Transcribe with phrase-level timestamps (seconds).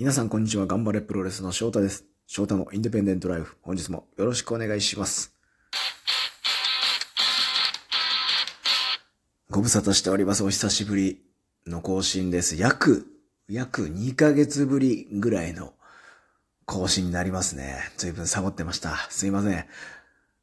[0.00, 0.66] 皆さんこんにちは。
[0.66, 2.06] 頑張れプロレスの翔太です。
[2.26, 3.58] 翔太のインデペンデントライフ。
[3.60, 5.34] 本日もよろしくお願いします。
[9.50, 10.42] ご無沙汰しております。
[10.42, 11.20] お久しぶり
[11.66, 12.56] の更新です。
[12.56, 13.08] 約、
[13.46, 15.74] 約2ヶ月ぶりぐらいの
[16.64, 17.76] 更新になりますね。
[17.98, 18.96] 随分サボってました。
[19.10, 19.66] すいません。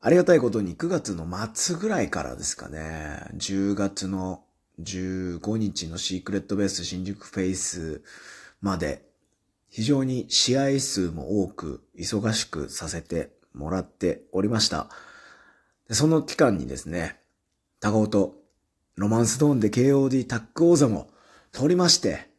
[0.00, 3.20] ありがたいことに9月の末ぐらいからですかね。
[3.36, 4.42] 10月の
[4.80, 8.02] 15日のシークレットベース新宿フェイス
[8.60, 9.13] まで
[9.74, 14.88] 非常に試合数も多く忙しくさせてもらっておりました。
[15.90, 17.18] その期間にですね、
[17.80, 18.36] 高尾と
[18.94, 21.10] ロマンスドーンで KOD タッグ王座も
[21.50, 22.30] 取りまして、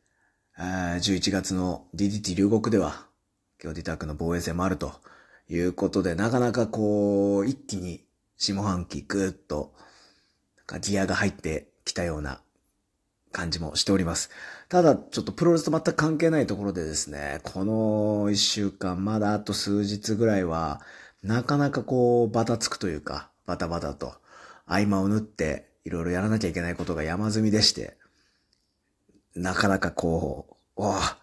[0.58, 3.06] 11月の DDT 両国では
[3.62, 4.94] KOD タッグの防衛戦もあると
[5.50, 8.06] いうことで、なかなかこう、一気に
[8.38, 9.73] 下半期ぐーっと
[10.66, 12.40] かギアが入ってきたような
[13.35, 14.30] 感じもしております。
[14.70, 20.81] ただ、ちょっとプロレスと全く関係ないところでですね、この一週間、まだあと数日ぐらいは、
[21.22, 24.14] なかなかこう、バタつくというか、バタバタと、
[24.66, 27.97] 合間を縫って、いろいろやらなきゃいけないことが山積みでして、
[29.36, 31.16] なかなかこう、おぁ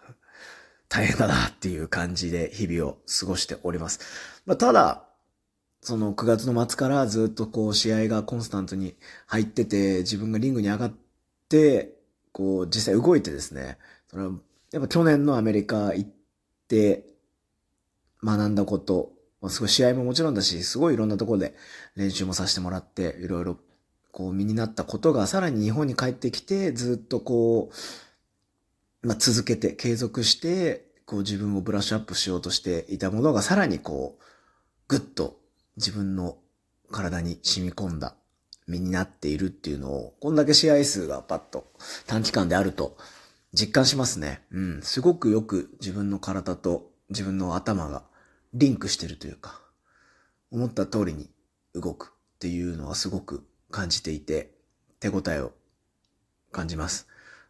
[0.91, 4.01] 大変だなっていう感じで日々を過ごしております。
[4.45, 5.05] まあ、ただ、
[5.81, 10.93] その9月の末からずっとこう試合がコンスタントに入ってて、自分がリングに上がっ
[11.49, 12.02] て、
[12.33, 14.33] こう実際動いてですね、それは
[14.73, 16.11] やっぱ去年のアメリカ行っ
[16.69, 17.05] て
[18.25, 21.55] 学んだこと、まあ、すごい試合ももちろんだし、すごいいろんなところで
[21.97, 23.59] 練習もさせてもらって、いろいろ
[24.13, 27.71] こう身になったことがさらに日本に帰ってきて、ずっとこ
[29.03, 34.25] う、まあ、続けて、継続して、こう自分をブラッシュアップしようとしていたものがさらにこう、
[34.89, 35.39] ぐっと
[35.77, 36.39] 自分の
[36.91, 38.15] 体に染み込んだ
[38.73, 41.71] 身になっているっていうのを、こんだけ試合数がパッと
[42.07, 42.97] 短期間であると
[43.53, 44.43] 実感しますね。
[44.51, 44.83] うん。
[44.83, 48.03] すごくよく自分の体と自分の頭が
[48.55, 49.61] リンクしてるというか、
[50.51, 51.31] 思った通りに
[51.75, 54.53] 動くっていうのはすごく感じていて、
[55.01, 55.53] 手応えを
[56.51, 57.07] 感じます。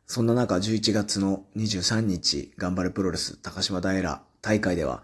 [0.06, 5.02] そんな中、11月の23日、頑張れプロレス高島平大会では、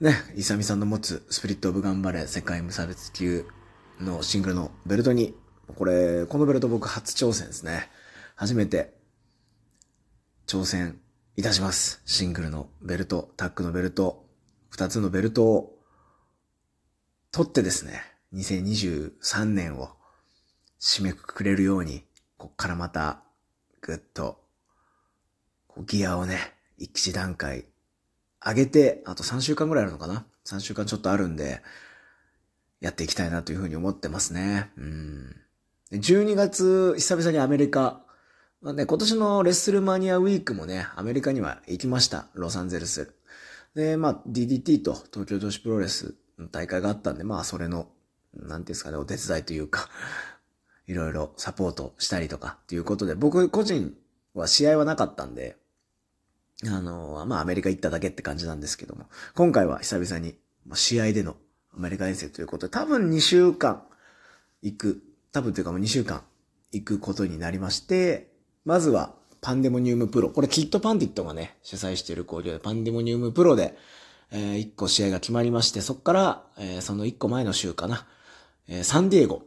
[0.00, 3.46] ね、イサミさんの持つスピリットオブ頑張れ世界無差別級
[4.00, 5.34] のシングルのベルトに、
[5.74, 7.90] これ、このベルト僕初挑戦ですね。
[8.34, 8.94] 初めて
[10.46, 11.00] 挑戦
[11.36, 12.02] いたします。
[12.04, 14.26] シングルのベルト、タッグのベルト、
[14.68, 15.78] 二つのベルトを
[17.32, 18.02] 取ってですね、
[18.34, 19.90] 2023年を
[20.80, 22.04] 締めくくれるように、
[22.36, 23.22] こっからまた
[23.80, 24.40] ぐっと
[25.86, 26.38] ギアをね、
[26.78, 27.66] 一段階
[28.44, 31.62] 上げて、あと3週間ぐらいあるのかな ?3 週間ちょっとあるんで、
[32.80, 34.70] やっていきたいなというふうに思ってますね。
[34.76, 35.36] うん。
[35.92, 38.02] 12月、久々にアメリカ、
[38.60, 42.26] まあね、今年のレッスルマニアウィークもね、アメリカには行きました。
[42.34, 43.14] ロサンゼルス。
[43.74, 47.88] で、まあ、DDT と東京女子プロレスの大会があったんで、まあ、それの、
[48.34, 49.88] なんていうんですかね、お手伝いというか、
[50.88, 53.96] いろいろサポートしたりとかっていうことで、僕個人
[54.34, 55.56] は試合はなかったんで、
[56.64, 60.38] あの、まあアメリカ行っただけって感じなんですけども、今回は久々に
[60.74, 61.36] 試合での
[61.76, 63.82] アメリカ遠征ということで、多分2週間
[64.62, 66.22] 行く、多分というかもう2週間
[66.72, 68.30] 行くことになりまして、
[68.64, 73.76] まずはパンデモニウムプロ、これキッドパンディットがね、主催している工業でパンデモニウムプロで、
[74.32, 78.06] えー、1個試合が決まりまして、そっから、えーその1個前の週かな、
[78.68, 79.42] えーサンディエゴ、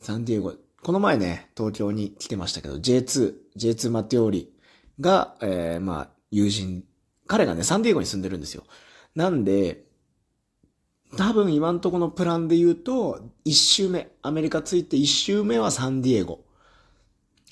[0.00, 4.52] サンディエゴ、この前ね、東京に来てましたけど、J2、J2 マテオリ
[5.00, 6.84] が、えー、まあ、友人、
[7.26, 8.64] 彼がね、サンディエゴに住んでるんですよ。
[9.14, 9.83] なんで、
[11.16, 16.44] 多分今んとこのプランで言うと、一周目、アメリカ着いて一周目はサンディエゴ。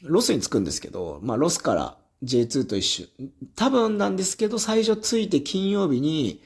[0.03, 3.09] ロスに着くんですけど、まあロスから J2 と一周。
[3.57, 6.43] 多分なんですけど、最初着いて金曜日に、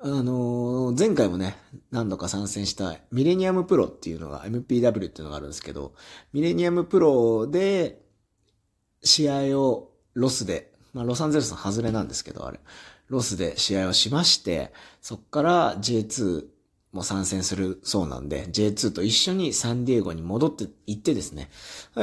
[0.00, 1.56] あのー前回もね、
[1.90, 5.94] 何度か参戦したミレニアムプロっていうのが、MPW っていうのがあるんですけど、
[6.32, 8.02] ミレニアムプロで、
[9.02, 12.60] 試合をロスで、まあロサンゼルスの外れなんですけど、あれ、
[13.08, 16.44] ロスで試合をしまして、そっから J2
[16.92, 21.50] も参戦するそうなんで、J2 と一緒にサンディエゴに戻って行ってですね、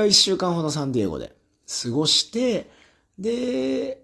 [0.08, 1.36] 一週間ほどサンディエゴで
[1.84, 2.70] 過ごして、
[3.18, 4.04] で、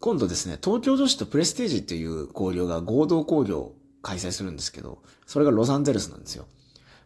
[0.00, 6.46] 今度ですね、東京女子とプレステージっていう興行が合同興行を開催するんですけど、それがロサンゼルスなんですよ。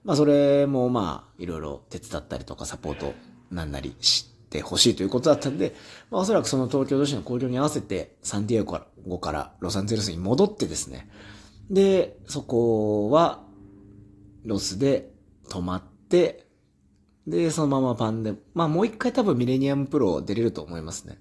[0.04, 3.14] まあそれもまあいろいろ手伝ったりとかサポート
[3.50, 5.74] なんなりしてほしいということだったんで、
[6.10, 11.08] まあおそらくその東京女子の工業に合わせてサンディエゴからロサンゼルスに戻ってですね、
[11.70, 13.44] で、そこは
[14.44, 15.12] ロスで
[15.48, 16.46] 泊まって、
[17.26, 21.18] で、そのままパンで、まあもう一回多分ミレニアムプロ出れると思いますね。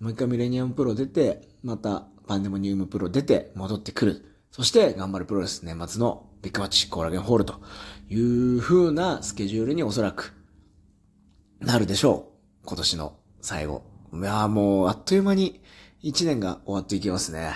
[0.00, 4.24] もう一回ミレニアムプロ出て、またパンデモニウムプロ出て、戻ってくる。
[4.50, 7.60] そして頑張るプロレス年末のビッグマッチコーラゲンホールと
[8.08, 10.34] いう風なスケジュールにおそらく
[11.60, 12.35] なるでしょう。
[12.66, 13.84] 今年の最後。
[14.12, 15.62] いやもうあっという間に
[16.02, 17.52] 一年が終わっていきますね。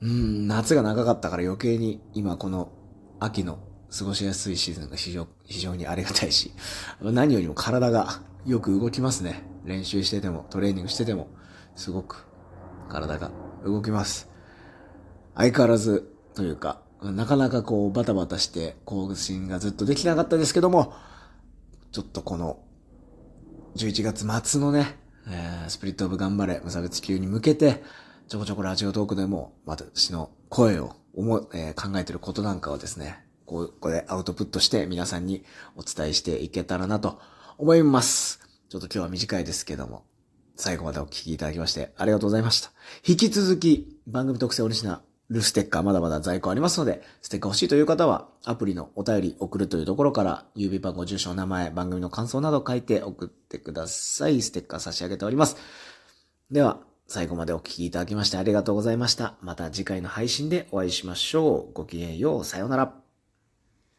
[0.00, 2.72] うん、夏が長かったから余計に今この
[3.20, 3.60] 秋の
[3.96, 6.52] 過ごしやすいシーズンが非常非常にありがたいし、
[7.00, 9.44] 何よりも体がよく動きますね。
[9.64, 11.28] 練習してても、トレーニングしてても、
[11.76, 12.26] すごく
[12.88, 13.30] 体が
[13.64, 14.28] 動きます。
[15.36, 20.94] 相変わらずというか、なかなかこうバタバタして更新がずっとできなかったですけども、
[21.92, 22.60] ちょっとこの
[23.76, 24.96] 11月末のね、
[25.26, 27.82] えー、スプリットオブ頑張れ無差別級に向けて、
[28.28, 37.18] ちょこちょこラジオトークでも私の声を思、えー、考えてることなんかをですね、ここでアウトプットして皆さんにお伝えしていけたらなと
[37.56, 38.40] 思います。
[38.68, 40.04] ちょっと今日は短いですけども、
[40.54, 42.72] 最後までお聞きいただきましてありがとうございました。
[43.06, 54.42] 引き続き番組特製オリジナルルステッカーまだまだ在庫ありますので、ステッカー欲しいという方は、アプリのお便り送るというところから、郵便番号、住所、名前、番組の感想など書いて送ってください。
[54.42, 55.56] ステッカー差し上げております。
[56.50, 59.34] では、最後までお聴きいただきましてありがとうございました。
[59.42, 61.72] また次回の配信でお会いしましょう。
[61.72, 62.44] ごきげんよう。
[62.44, 63.01] さようなら。